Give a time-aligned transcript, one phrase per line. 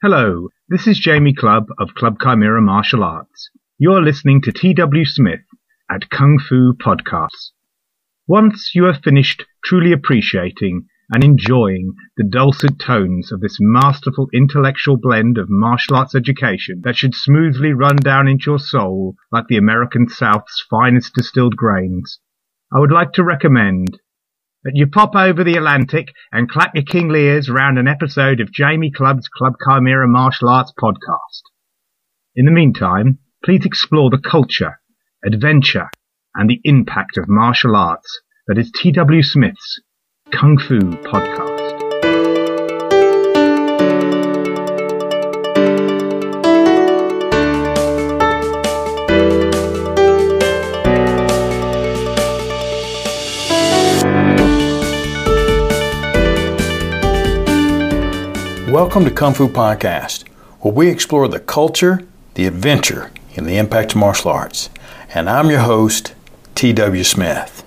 [0.00, 3.50] Hello, this is Jamie Clubb of Clubb Chimera Martial Arts.
[3.78, 5.04] You're listening to T.W.
[5.04, 5.40] Smith
[5.90, 7.50] at Kung Fu Podcasts.
[8.28, 14.96] Once you have finished truly appreciating and enjoying the dulcet tones of this masterful intellectual
[14.96, 19.56] blend of martial arts education that should smoothly run down into your soul like the
[19.56, 22.20] American South's finest distilled grains,
[22.72, 23.98] I would like to recommend
[24.64, 28.52] that you pop over the Atlantic and clap your kingly ears around an episode of
[28.52, 31.42] Jamie Clubb's Clubb Chimera Martial Arts podcast.
[32.34, 34.80] In the meantime, please explore the culture,
[35.24, 35.88] adventure,
[36.34, 39.22] and the impact of martial arts that is T.W.
[39.22, 39.80] Smith's
[40.32, 41.57] Kung Fu Podcast.
[58.98, 60.26] Welcome to Kung Fu Podcast,
[60.58, 62.00] where we explore the culture,
[62.34, 64.70] the adventure, and the impact of martial arts.
[65.14, 66.14] And I'm your host,
[66.56, 67.04] T.W.
[67.04, 67.62] Smith.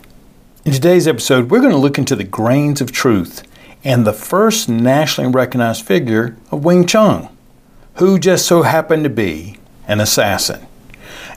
[0.65, 3.43] In today's episode, we're going to look into the grains of truth
[3.81, 7.29] and the first nationally recognized figure of Wing Chun,
[7.95, 10.67] who just so happened to be an assassin.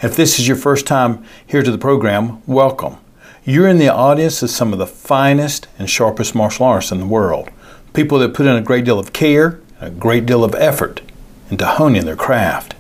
[0.03, 2.97] If this is your first time here to the program, welcome.
[3.45, 7.07] You're in the audience of some of the finest and sharpest martial artists in the
[7.07, 7.49] world.
[7.93, 11.01] People that put in a great deal of care, a great deal of effort
[11.51, 12.75] into honing their craft.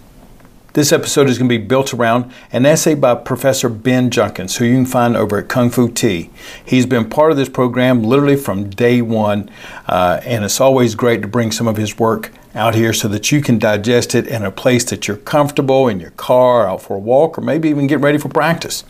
[0.74, 4.64] This episode is going to be built around an essay by Professor Ben Judkins, who
[4.64, 6.30] you can find over at Kung Fu Tea.
[6.64, 9.48] He's been part of this program literally from day one,
[9.86, 13.30] uh, and it's always great to bring some of his work out here so that
[13.30, 16.96] you can digest it in a place that you're comfortable in your car, out for
[16.96, 18.82] a walk, or maybe even get ready for practice.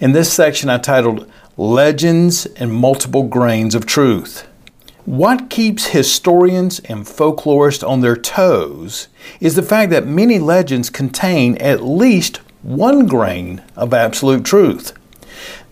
[0.00, 4.48] In this section, I titled Legends and Multiple Grains of Truth.
[5.04, 11.58] What keeps historians and folklorists on their toes is the fact that many legends contain
[11.58, 14.94] at least one grain of absolute truth.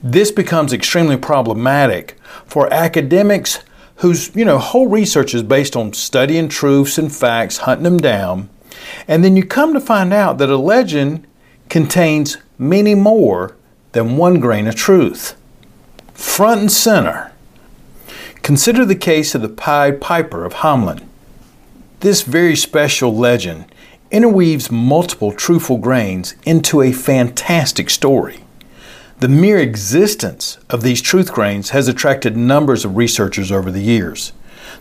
[0.03, 3.61] This becomes extremely problematic for academics
[3.97, 8.51] whose you know whole research is based on studying truths and facts, hunting them down,
[9.09, 11.27] and then you come to find out that a legend
[11.71, 13.57] contains many more
[13.93, 15.37] than one grain of truth.
[16.13, 17.32] Front and center
[18.43, 21.07] Consider the case of the Pied Piper of Hamelin.
[22.01, 23.67] This very special legend
[24.11, 28.43] interweaves multiple truthful grains into a fantastic story.
[29.21, 34.33] The mere existence of these truth grains has attracted numbers of researchers over the years.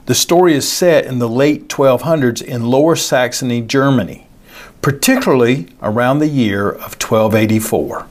[0.08, 4.26] The story is set in the late 1200s in Lower Saxony, Germany,
[4.82, 8.08] particularly around the year of 1284.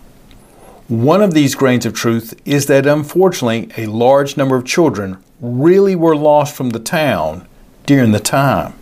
[0.86, 5.96] One of these grains of truth is that unfortunately a large number of children really
[5.96, 7.46] were lost from the town
[7.86, 8.74] during the time.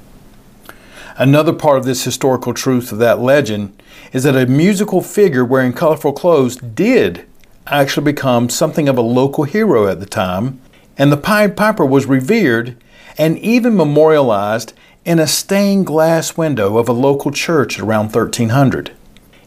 [1.17, 3.83] Another part of this historical truth of that legend
[4.13, 7.27] is that a musical figure wearing colorful clothes did
[7.67, 10.61] actually become something of a local hero at the time,
[10.97, 12.77] and the Pied Piper was revered
[13.17, 14.73] and even memorialized
[15.05, 18.93] in a stained glass window of a local church around 1300.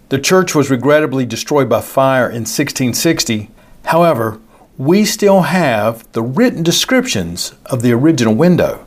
[0.10, 3.50] The church was regrettably destroyed by fire in 1660.
[3.86, 4.40] However,
[4.78, 8.86] we still have the written descriptions of the original window.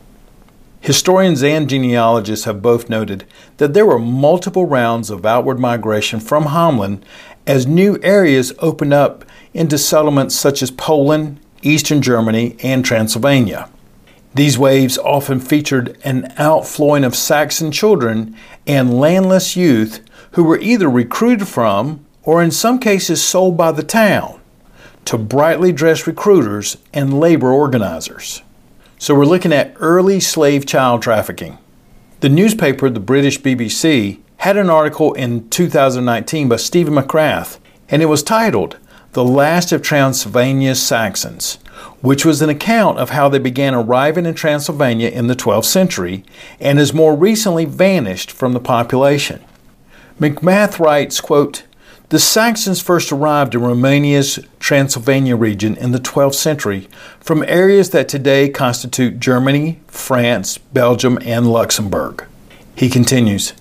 [0.81, 3.25] Historians and genealogists have both noted
[3.57, 7.01] that there were multiple rounds of outward migration from Hamelin
[7.47, 13.69] as new areas opened up into settlements such as Poland, Eastern Germany, and Transylvania.
[14.33, 18.35] These waves often featured an outflowing of Saxon children
[18.67, 23.83] and landless youth who were either recruited from or in some cases sold by the
[23.83, 24.34] town
[25.05, 28.41] to brightly dressed recruiters and labor organizers.
[28.97, 31.57] So we're looking at early slave child trafficking.
[32.21, 38.07] The newspaper, the British BBC, had an article in 2019 by Stephen McGrath, and it
[38.07, 38.77] was titled
[39.11, 41.59] The Last of Transylvania's Saxons,
[42.01, 46.23] which was an account of how they began arriving in Transylvania in the 12th century
[46.59, 49.43] and has more recently vanished from the population.
[50.19, 51.64] McGrath writes, quote,
[52.09, 56.87] the Saxons first arrived in Romania's Transylvania region in the 12th century
[57.19, 62.25] from areas that today constitute Germany, France, Belgium, and Luxembourg.
[62.75, 63.53] He continues,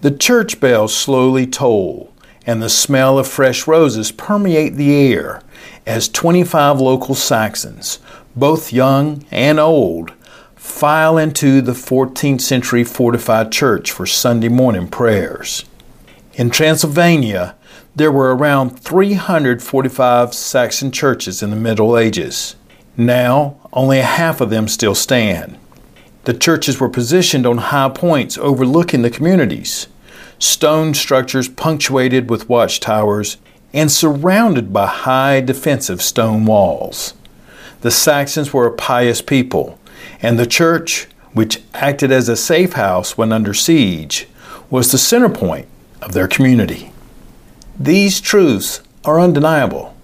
[0.00, 2.12] The church bells slowly toll,
[2.46, 5.42] and the smell of fresh roses permeate the air
[5.84, 7.98] as 25 local Saxons,
[8.36, 10.12] both young and old,
[10.54, 15.64] file into the 14th century fortified church for Sunday morning prayers.
[16.34, 17.56] In Transylvania,
[17.98, 22.54] there were around 345 Saxon churches in the Middle Ages.
[22.96, 25.58] Now, only half of them still stand.
[26.22, 29.88] The churches were positioned on high points overlooking the communities,
[30.38, 33.38] stone structures punctuated with watchtowers,
[33.72, 37.14] and surrounded by high defensive stone walls.
[37.80, 39.76] The Saxons were a pious people,
[40.22, 44.28] and the church, which acted as a safe house when under siege,
[44.70, 45.66] was the center point
[46.00, 46.92] of their community.
[47.80, 49.94] These truths are undeniable.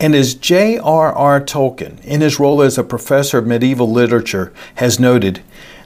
[0.00, 1.40] And as J.R.R.
[1.42, 5.42] Tolkien, in his role as a professor of medieval literature, has noted,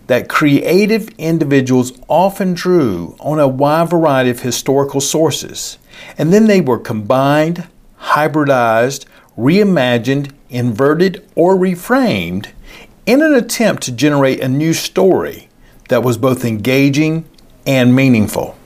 [0.07, 5.79] that creative individuals often drew on a wide variety of historical sources,
[6.17, 7.67] and then they were combined,
[8.01, 9.05] hybridized,
[9.37, 12.47] reimagined, inverted, or reframed
[13.07, 15.49] in an attempt to generate a new story
[15.89, 17.29] that was both engaging
[17.67, 18.58] and meaningful.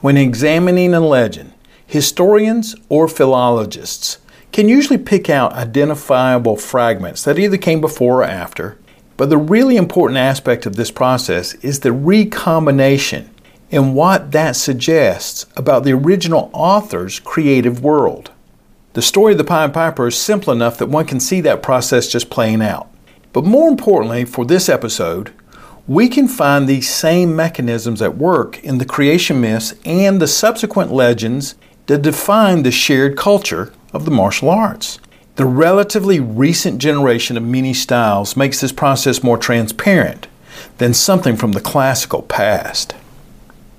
[0.00, 1.54] When examining a legend,
[1.84, 4.18] historians or philologists
[4.52, 8.78] can usually pick out identifiable fragments that either came before or after.
[9.16, 13.30] But the really important aspect of this process is the recombination
[13.72, 18.30] and what that suggests about the original author's creative world.
[18.92, 22.06] The story of the Pied Piper is simple enough that one can see that process
[22.06, 22.88] just playing out.
[23.32, 25.32] But more importantly, for this episode,
[25.88, 30.92] we can find these same mechanisms at work in the creation myths and the subsequent
[30.92, 31.54] legends
[31.86, 34.98] that define the shared culture of the martial arts.
[35.36, 40.26] The relatively recent generation of mini styles makes this process more transparent
[40.76, 42.92] than something from the classical past.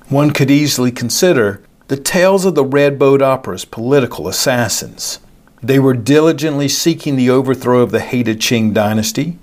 [0.07, 5.19] One could easily consider the tales of the Red Boat Opera's political assassins.
[5.61, 9.38] They were diligently seeking the overthrow of the hated Qing dynasty,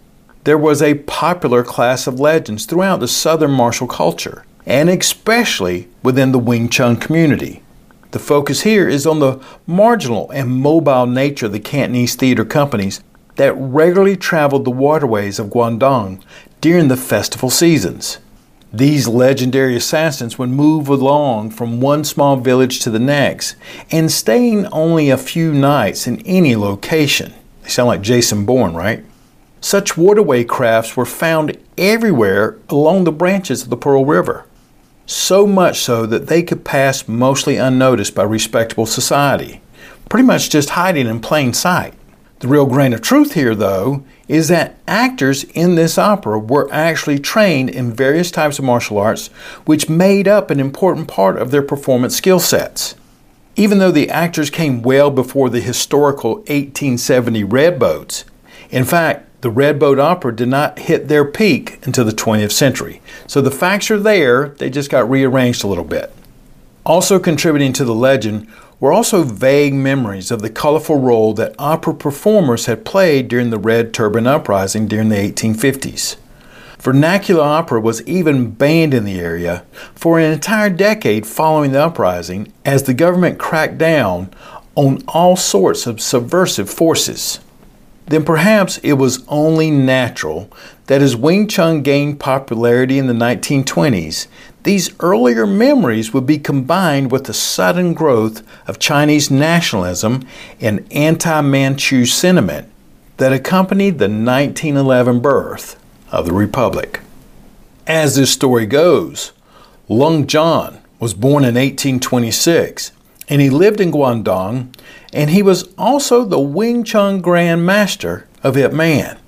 [0.47, 6.31] there was a popular class of legends throughout the southern martial culture, and especially within
[6.31, 7.65] the Wing Chun community.
[8.13, 13.03] The focus here is on the marginal and mobile nature of the Cantonese theater companies
[13.35, 16.23] that regularly traveled the waterways of Guangdong
[16.61, 18.19] during the festival seasons.
[18.73, 23.57] These legendary assassins would move along from one small village to the next
[23.91, 27.35] and staying only a few nights in any location.
[27.65, 29.05] They sound like Jason Bourne, right?
[29.67, 34.47] Such waterway crafts were found everywhere along the branches of the Pearl River,
[35.07, 39.61] so much so that they could pass mostly unnoticed by respectable society,
[40.09, 41.95] pretty much just hiding in plain sight.
[42.39, 47.19] The real grain of truth here, though, is that actors in this opera were actually
[47.19, 49.33] trained in various types of martial arts,
[49.65, 52.95] which made up an important part of their performance skill sets.
[53.57, 58.25] Even though the actors came well before the historical 1870 red boats,
[58.71, 63.01] in fact, the Red Boat Opera did not hit their peak until the 20th century.
[63.29, 66.13] So the facts are there, they just got rearranged a little bit.
[66.85, 68.49] Also contributing to the legend
[68.81, 73.57] were also vague memories of the colorful role that opera performers had played during the
[73.57, 76.17] Red Turban Uprising during the 1850s.
[76.81, 79.65] Vernacular opera was even banned in the area
[79.95, 84.29] for an entire decade following the uprising as the government cracked down
[84.75, 87.39] on all sorts of subversive forces
[88.07, 90.51] then perhaps it was only natural
[90.87, 94.29] that as Wing Chun gained popularity in the 1920s,
[94.63, 100.27] these earlier memories would be combined with the sudden growth of Chinese nationalism
[100.61, 102.69] and anti Manchu sentiment
[103.17, 105.81] that accompanied the 1911 birth
[106.11, 107.01] of the Republic.
[107.87, 109.33] As this story goes,
[109.89, 112.93] Leung Jan was born in 1826
[113.29, 114.73] and he lived in Guangdong
[115.17, 119.19] and he was also the Wing Chun Grand Master of Ip Man.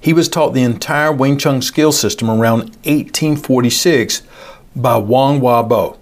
[0.00, 4.22] He was taught the entire Wing Chun skill system around 1846
[4.74, 5.98] by Wong Wah Bo.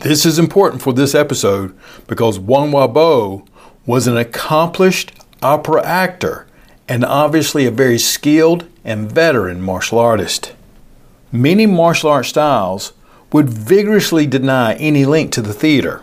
[0.00, 3.44] This is important for this episode because Wong Wah Bo
[3.84, 6.46] was an accomplished opera actor
[6.88, 10.54] and obviously a very skilled and veteran martial artist.
[11.30, 12.94] Many martial art styles
[13.32, 16.02] would vigorously deny any link to the theater,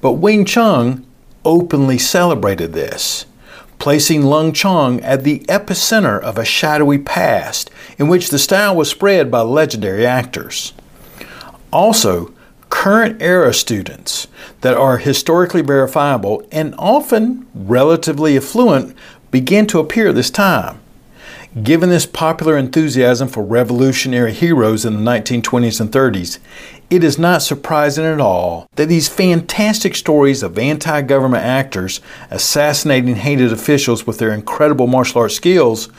[0.00, 1.06] but Wing Chun
[1.44, 3.26] openly celebrated this,
[3.78, 8.90] placing Leung Jan at the epicenter of a shadowy past in which the style was
[8.90, 10.72] spread by legendary actors.
[11.72, 12.32] Also,
[12.70, 14.26] current era students
[14.62, 18.96] that are historically verifiable and often relatively affluent
[19.30, 20.80] begin to appear this time.
[21.62, 26.40] Given this popular enthusiasm for revolutionary heroes in the 1920s and 30s,
[26.90, 33.14] it is not surprising at all that these fantastic stories of anti government actors assassinating
[33.14, 35.90] hated officials with their incredible martial arts skills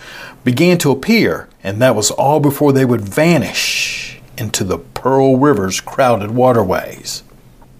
[0.43, 5.79] began to appear, and that was all before they would vanish into the Pearl River's
[5.79, 7.23] crowded waterways.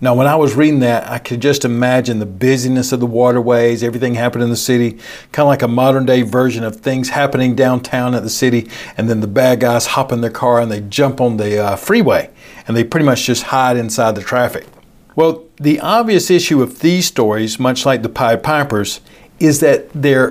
[0.02, 3.82] Now, when I was reading that, I could just imagine the busyness of the waterways,
[3.82, 4.92] everything happening in the city,
[5.32, 9.10] kind of like a modern day version of things happening downtown at the city, and
[9.10, 12.30] then the bad guys hop in their car and they jump on the uh, freeway
[12.68, 14.68] and they pretty much just hide inside the traffic.
[15.16, 19.00] Well, the obvious issue of these stories, much like the Pied Pipers,
[19.40, 20.30] is that they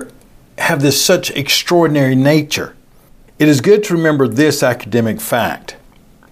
[0.59, 2.75] have this such extraordinary nature.
[3.39, 5.75] It is good to remember this academic fact.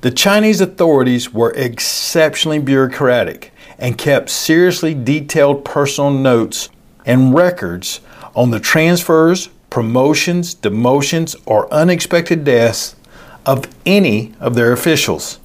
[0.04, 6.68] The Chinese authorities were exceptionally bureaucratic and kept seriously detailed personal notes
[7.06, 8.02] and records
[8.36, 12.98] on the transfers, promotions, demotions, or unexpected deaths
[13.46, 15.40] of any of their officials.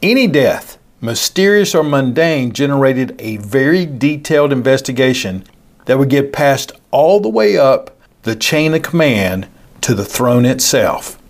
[0.00, 5.42] Any death, mysterious or mundane, generated a very detailed investigation
[5.86, 7.90] that would get passed all the way up
[8.22, 9.48] the chain of command
[9.80, 11.20] to the throne itself.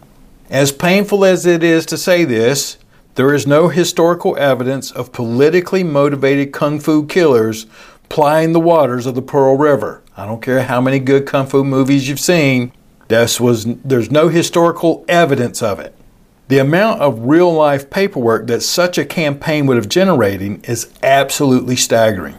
[0.51, 2.79] As painful as it is to say this,
[3.17, 7.67] there is no historical evidence of politically motivated kung fu killers
[8.09, 10.03] plying the waters of the Pearl River.
[10.17, 12.73] I don't care how many good kung fu movies you've seen,
[13.09, 15.95] this was, there's no historical evidence of it.
[16.49, 21.75] The amount of real life paperwork that such a campaign would have generated is absolutely
[21.75, 22.37] staggering.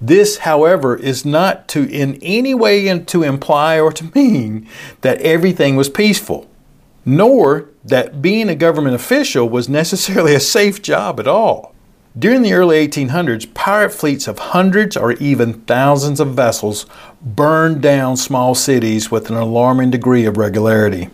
[0.00, 4.68] This, however, is not to in any way to imply or to mean
[5.02, 6.48] that everything was peaceful
[7.06, 11.72] nor that being a government official was necessarily a safe job at all.
[12.18, 16.86] During the early 1800s, pirate fleets of hundreds or even thousands of vessels
[17.22, 21.10] burned down small cities with an alarming degree of regularity.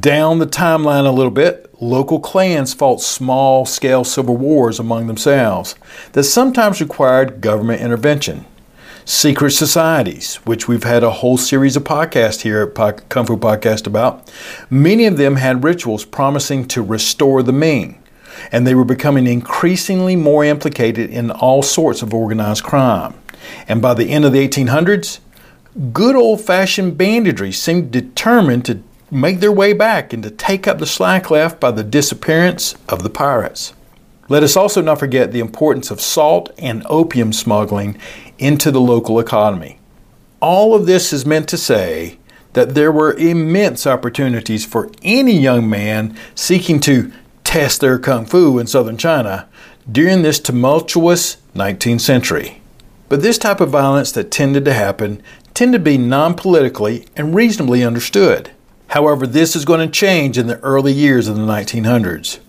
[0.00, 5.74] Down the timeline a little bit, local clans fought small scale civil wars among themselves
[6.12, 8.46] that sometimes required government intervention
[9.08, 13.86] secret societies, which we've had a whole series of podcasts here at Kung Fu Podcast
[13.86, 14.30] about.
[14.68, 18.02] Many of them had rituals promising to restore the Ming,
[18.52, 23.14] and they were becoming increasingly more implicated in all sorts of organized crime.
[23.66, 25.20] And by the end of the 1800s,
[25.94, 30.78] good old fashioned banditry seemed determined to make their way back and to take up
[30.80, 33.72] the slack left by the disappearance of the pirates.
[34.30, 37.98] Let us also not forget the importance of salt and opium smuggling
[38.38, 39.78] into the local economy.
[40.40, 42.18] All of this is meant to say
[42.52, 47.10] that there were immense opportunities for any young man seeking to
[47.42, 49.48] test their kung fu in southern China
[49.90, 52.60] during this tumultuous 19th century.
[53.08, 55.22] But this type of violence that tended to happen
[55.54, 58.50] tended to be non politically and reasonably understood.
[58.88, 62.40] However, this is going to change in the early years of the 1900s.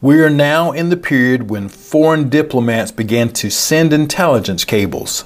[0.00, 5.24] We are now in the period when foreign diplomats began to send intelligence cables.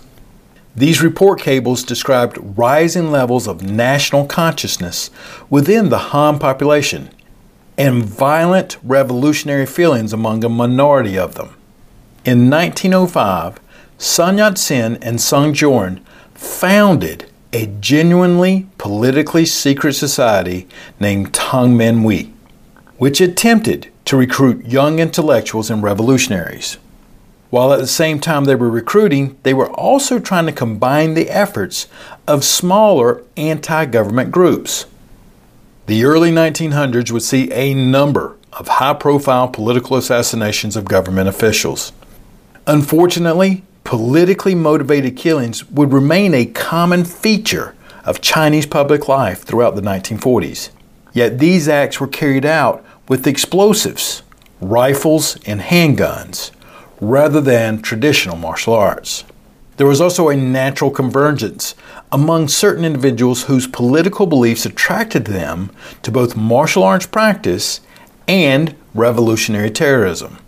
[0.74, 5.10] These report cables described rising levels of national consciousness
[5.50, 7.10] within the Han population
[7.76, 11.54] and violent revolutionary feelings among a minority of them.
[12.24, 13.60] In 1905,
[13.98, 16.00] Sun Yat sen and Sun Jian
[16.32, 20.66] founded a genuinely politically secret society
[20.98, 22.32] named Tongmenghui,
[22.96, 26.78] which attempted to recruit young intellectuals and revolutionaries.
[27.50, 31.28] While at the same time they were recruiting, they were also trying to combine the
[31.28, 31.86] efforts
[32.26, 34.86] of smaller anti government groups.
[35.86, 41.92] The early 1900s would see a number of high profile political assassinations of government officials.
[42.66, 49.82] Unfortunately, politically motivated killings would remain a common feature of Chinese public life throughout the
[49.82, 50.70] 1940s.
[51.12, 54.22] Yet these acts were carried out with explosives,
[54.58, 56.50] rifles, and handguns
[56.98, 59.24] rather than traditional martial arts.
[59.76, 61.74] There was also a natural convergence
[62.10, 67.82] among certain individuals whose political beliefs attracted them to both martial arts practice
[68.26, 70.38] and revolutionary terrorism.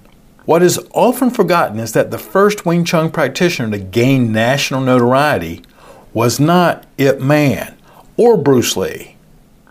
[0.47, 5.61] What is often forgotten is that the first Wing Chun practitioner to gain national notoriety
[6.15, 7.77] was not Ip Man
[8.17, 9.17] or Bruce Lee.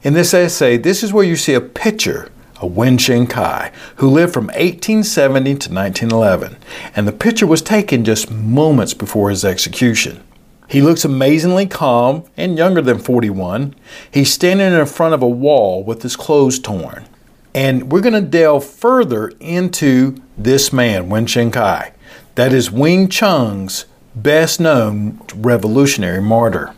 [0.03, 2.29] In this essay, this is where you see a picture
[2.63, 6.55] a Wen Shin Kai, who lived from 1870 to 1911,
[6.95, 10.23] and the picture was taken just moments before his execution.
[10.69, 13.75] He looks amazingly calm and younger than 41.
[14.09, 17.05] He's standing in front of a wall with his clothes torn.
[17.53, 21.91] And we're going to delve further into this man, Wen Shin Kai.
[22.35, 26.73] That is Wing Chun's best known revolutionary martyr.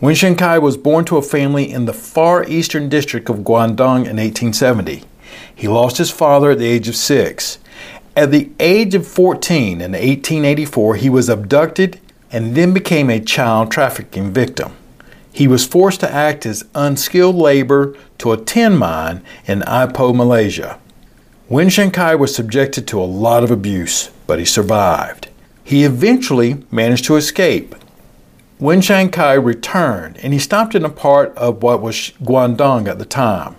[0.00, 4.00] Wen Shin Kai was born to a family in the far eastern district of Guangdong
[4.00, 5.04] in 1870.
[5.54, 7.58] He lost his father at the age of six.
[8.16, 11.98] At the age of 14 in 1884, he was abducted
[12.30, 14.72] and then became a child trafficking victim.
[15.32, 20.78] He was forced to act as unskilled labor to a tin mine in Ipoh, Malaysia.
[21.48, 25.28] Wen Shankai was subjected to a lot of abuse, but he survived.
[25.64, 27.74] He eventually managed to escape.
[28.58, 33.04] Wen Shankai returned and he stopped in a part of what was Guangdong at the
[33.04, 33.56] time.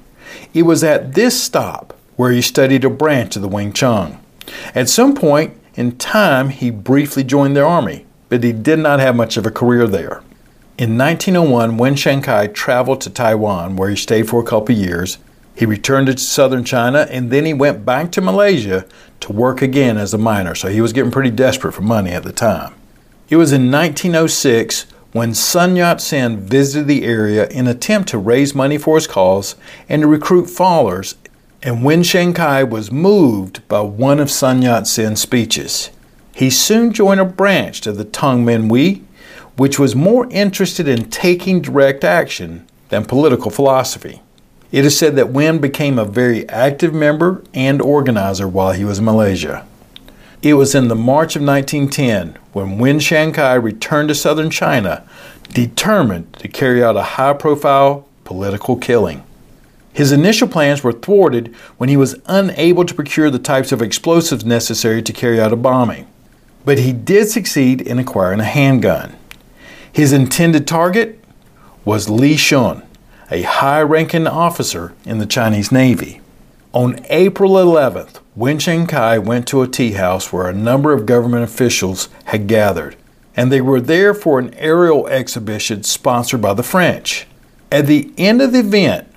[0.53, 4.19] It was at this stop where he studied a branch of the Wing Chun.
[4.75, 9.15] At some point in time, he briefly joined the army, but he did not have
[9.15, 10.21] much of a career there.
[10.77, 15.17] In 1901, Wen Shankai traveled to Taiwan, where he stayed for a couple years.
[15.55, 18.85] He returned to southern China and then he went back to Malaysia
[19.19, 22.23] to work again as a miner, so he was getting pretty desperate for money at
[22.23, 22.73] the time.
[23.29, 28.17] It was in 1906 when Sun Yat sen visited the area in an attempt to
[28.17, 29.55] raise money for his cause
[29.87, 31.15] and to recruit followers
[31.65, 35.91] and Wen Shankai was moved by one of Sun Yat sen's speeches.
[36.35, 39.01] He soon joined a branch of the Tongmenghui,
[39.55, 44.21] which was more interested in taking direct action than political philosophy.
[44.73, 48.99] It is said that Wen became a very active member and organizer while he was
[48.99, 49.65] in Malaysia.
[50.43, 55.07] It was in the March of 1910 when Wen Shankai returned to southern China,
[55.53, 59.23] determined to carry out a high profile political killing.
[59.93, 64.43] His initial plans were thwarted when he was unable to procure the types of explosives
[64.43, 66.07] necessary to carry out a bombing.
[66.65, 69.15] But he did succeed in acquiring a handgun.
[69.93, 71.23] His intended target
[71.85, 72.85] was Li Zhun,
[73.31, 76.19] a high ranking officer in the Chinese Navy.
[76.73, 81.43] On April 11th, Wen Shankai went to a tea house where a number of government
[81.43, 82.95] officials had gathered,
[83.35, 87.27] and they were there for an aerial exhibition sponsored by the French.
[87.71, 89.07] At the end of the event,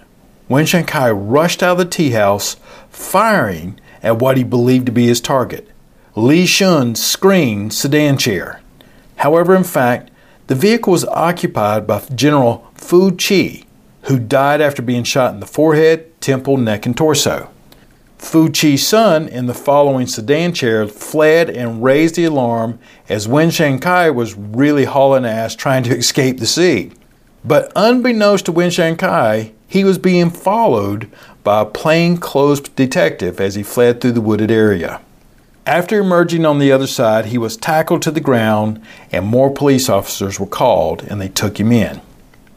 [0.50, 2.56] Wen Shankai rushed out of the tea house,
[2.90, 5.66] firing at what he believed to be his target,
[6.14, 8.60] Li Zhun's screened sedan chair.
[9.16, 10.10] However, in fact,
[10.46, 13.62] the vehicle was occupied by General Fu Chi,
[14.02, 17.48] who died after being shot in the forehead, temple, neck, and torso.
[18.26, 23.50] Fu Chi's son in the following sedan chair fled and raised the alarm as Wen
[23.50, 26.92] Shankai was really hauling ass trying to escape the scene.
[27.44, 31.08] But unbeknownst to Wen Shankai, he was being followed
[31.44, 35.00] by a plainclothes detective as he fled through the wooded area.
[35.64, 39.88] After emerging on the other side, he was tackled to the ground and more police
[39.88, 42.00] officers were called and they took him in.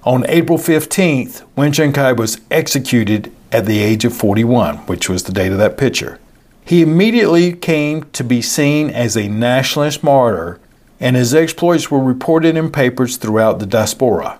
[0.03, 5.31] On April 15th, Wen Shankai was executed at the age of 41, which was the
[5.31, 6.19] date of that picture.
[6.63, 10.59] He immediately came to be seen as a nationalist martyr,
[10.99, 14.39] and his exploits were reported in papers throughout the diaspora.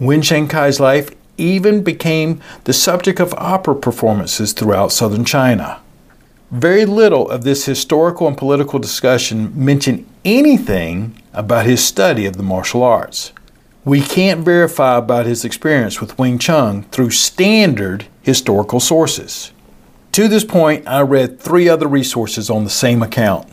[0.00, 5.80] Wen Shankai's life even became the subject of opera performances throughout southern China.
[6.50, 12.42] Very little of this historical and political discussion mentioned anything about his study of the
[12.42, 13.32] martial arts.
[13.88, 19.50] We can't verify about his experience with Wing Chun through standard historical sources.
[20.12, 23.48] To this point, I read three other resources on the same account.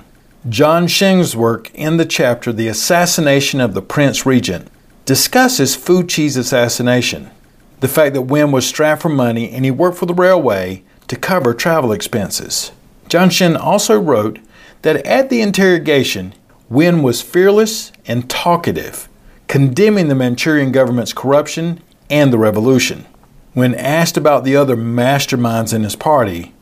[0.50, 4.70] John Sheng's work in the chapter The Assassination of the Prince Regent
[5.06, 7.32] discusses Fu Chi's assassination,
[7.80, 11.16] the fact that Wen was strapped for money and he worked for the railway to
[11.16, 12.74] cover travel expenses.
[13.08, 14.40] John Shen also wrote
[14.82, 16.34] that at the interrogation,
[16.68, 19.08] Wen was fearless and talkative,
[19.48, 23.06] condemning the Manchurian government's corruption and the revolution.
[23.54, 26.54] When asked about the other masterminds in his party,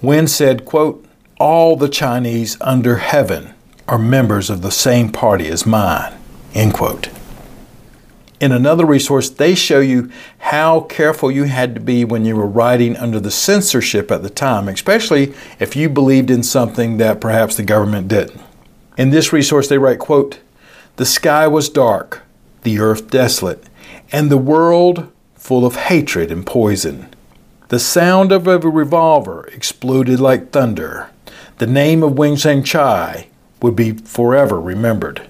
[0.00, 1.04] Wen said, quote,
[1.40, 3.54] All the Chinese under heaven
[3.88, 6.14] are members of the same party as mine,
[6.54, 7.08] end quote.
[8.38, 12.46] In another resource, they show you how careful you had to be when you were
[12.46, 17.56] writing under the censorship at the time, especially if you believed in something that perhaps
[17.56, 18.40] the government didn't.
[18.98, 20.38] In this resource, they write, quote,
[20.96, 22.22] The sky was dark,
[22.66, 23.62] the earth desolate,
[24.10, 27.08] and the world full of hatred and poison.
[27.68, 31.08] The sound of a revolver exploded like thunder.
[31.58, 33.28] The name of Wing Chai
[33.62, 35.28] would be forever remembered.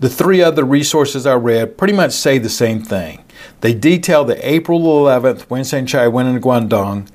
[0.00, 3.24] The three other resources I read pretty much say the same thing.
[3.62, 7.08] They detail that April 11th when Chai went into Guangdong.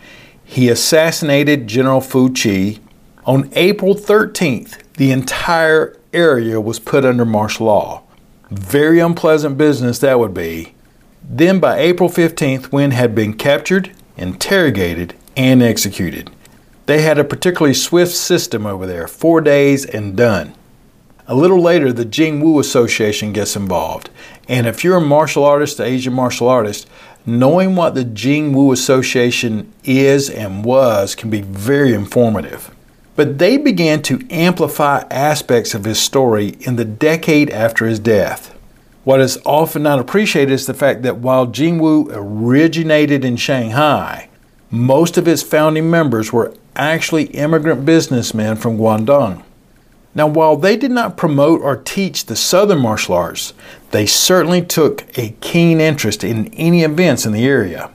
[0.44, 2.80] He assassinated General Fu Chi.
[3.26, 8.02] On April 13th, the entire area was put under martial law.
[8.52, 10.76] Very unpleasant business that would be.
[11.24, 16.30] Then by April 15th, Wen had been captured, interrogated, and executed.
[16.86, 20.54] They had a particularly swift system over there four days and done.
[21.28, 24.10] A little later, the Jing Wu Association gets involved.
[24.50, 26.90] And if you're a martial artist, an Asian martial artist,
[27.26, 32.70] knowing what the Jing Wu Association is and was can be very informative.
[33.22, 38.52] But they began to amplify aspects of his story in the decade after his death.
[39.04, 44.28] What is often not appreciated is the fact that while Jing Wu originated in Shanghai,
[44.72, 49.44] most of its founding members were actually immigrant businessmen from Guangdong.
[50.16, 53.54] Now, while they did not promote or teach the Southern martial arts,
[53.92, 57.92] they certainly took a keen interest in any events in the area.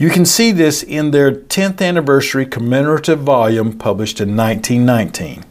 [0.00, 5.44] You can see this in their 10th anniversary commemorative volume published in 1919.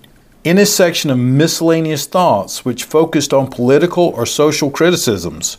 [0.45, 5.57] In his section of miscellaneous thoughts, which focused on political or social criticisms,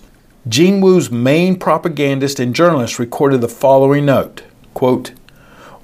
[0.49, 5.13] Jing Wu's main propagandist and journalist recorded the following note quote,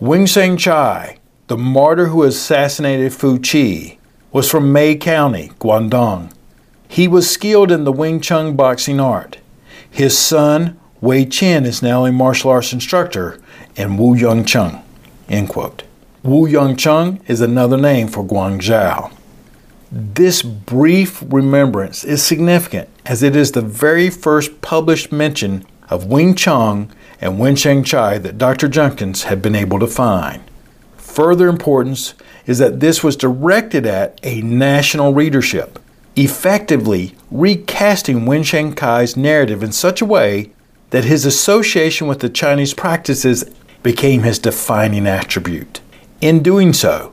[0.00, 3.98] Wen Sheng Chai, the martyr who assassinated Fu Chi,
[4.32, 6.32] was from Mei County, Guangdong.
[6.88, 9.36] He was skilled in the Wing Chun boxing art.
[9.90, 13.38] His son, Wei Chen, is now a martial arts instructor
[13.76, 14.82] in Wu Yung Chung.
[15.28, 15.82] End quote.
[16.22, 19.12] Wu Yung Chung is another name for Guangzhou.
[19.92, 26.34] This brief remembrance is significant as it is the very first published mention of Wing
[26.34, 26.90] Chun
[27.20, 28.66] and Wen Sheng Chai that Dr.
[28.66, 30.42] Judkins had been able to find.
[30.96, 32.14] Further importance
[32.46, 35.78] is that this was directed at a national readership,
[36.16, 40.50] effectively recasting Wen Sheng Chai's narrative in such a way
[40.94, 43.42] that his association with the Chinese practices
[43.82, 45.80] became his defining attribute.
[46.20, 47.12] In doing so,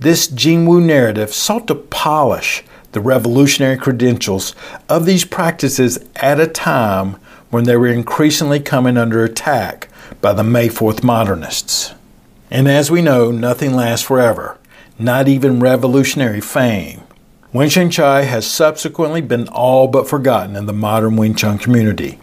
[0.00, 4.56] this Jingwu narrative sought to polish the revolutionary credentials
[4.88, 7.12] of these practices at a time
[7.50, 9.86] when they were increasingly coming under attack
[10.20, 11.94] by the May 4th modernists.
[12.50, 14.58] And as we know, nothing lasts forever
[14.98, 17.02] not even revolutionary fame.
[17.52, 22.18] Wing Chun Chai has subsequently been all but forgotten in the modern Wing Chun community.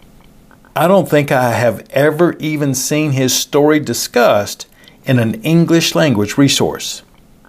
[0.76, 4.66] I don't think I have ever even seen his story discussed
[5.04, 7.02] in an English language resource.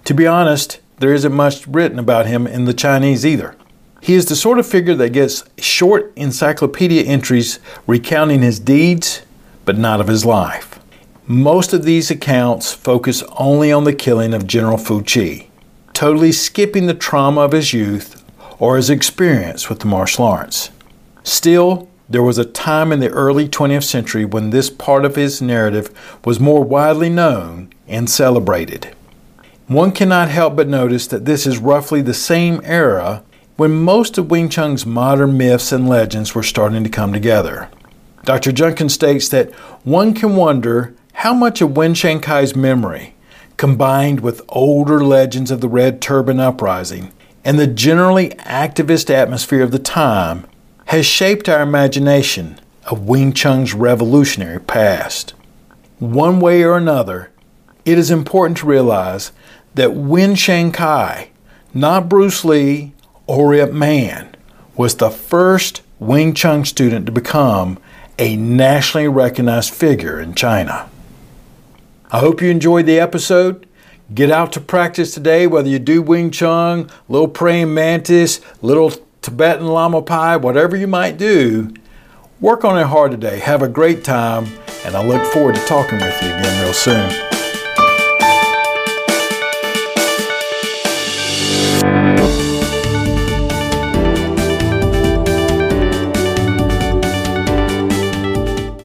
[0.04, 3.54] To be honest, there isn't much written about him in the Chinese either.
[4.00, 9.22] He is the sort of figure that gets short encyclopedia entries recounting his deeds,
[9.64, 10.80] but not of his life.
[11.24, 15.46] Most of these accounts focus only on the killing of General Fu Chi,
[15.92, 18.24] totally skipping the trauma of his youth
[18.58, 20.70] or his experience with the martial arts.
[21.22, 25.40] Still, there was a time in the early 20th century when this part of his
[25.40, 25.90] narrative
[26.24, 28.94] was more widely known and celebrated.
[29.66, 33.22] One cannot help but notice that this is roughly the same era
[33.56, 37.68] when most of Wing Chun's modern myths and legends were starting to come together.
[38.24, 38.52] Dr.
[38.52, 39.50] Judkin states that
[39.84, 43.14] one can wonder how much of Wen Sheng Chai's memory,
[43.56, 47.12] combined with older legends of the Red Turban Uprising
[47.44, 50.46] and the generally activist atmosphere of the time,
[50.86, 55.34] has shaped our imagination of Wing Chun's revolutionary past?
[55.98, 57.30] One way or another,
[57.84, 59.32] it is important to realize
[59.74, 61.30] that Wen Sheng Chai,
[61.72, 62.92] not Bruce Lee
[63.26, 64.34] or Ip Man,
[64.76, 67.78] was the first Wing Chun student to become
[68.18, 70.90] a nationally recognized figure in China.
[72.10, 73.66] I hope you enjoyed the episode.
[74.12, 78.92] Get out to practice today, whether you do Wing Chun, little praying mantis, little
[79.22, 81.72] Tibetan Lama Pai, whatever you might do.
[82.40, 83.38] Work on it hard today.
[83.38, 84.46] Have a great time,
[84.84, 87.41] and I look forward to talking with you again real soon.